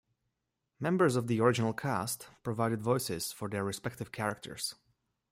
Members 0.79 1.15
of 1.15 1.27
the 1.27 1.39
original 1.39 1.73
cast 1.73 2.27
provided 2.41 2.81
voices 2.81 3.31
for 3.31 3.47
their 3.47 3.63
respective 3.63 4.11
characters. 4.11 4.73